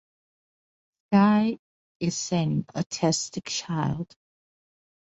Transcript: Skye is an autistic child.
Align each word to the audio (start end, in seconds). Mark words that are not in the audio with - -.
Skye 1.11 1.59
is 1.99 2.31
an 2.31 2.63
autistic 2.73 3.43
child. 3.45 4.15